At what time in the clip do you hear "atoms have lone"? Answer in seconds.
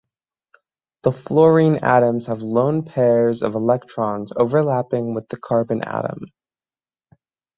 1.83-2.81